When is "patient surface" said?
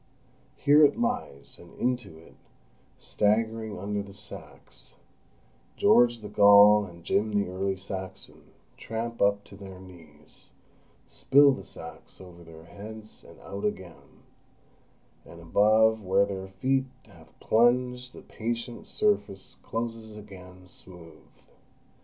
18.23-19.57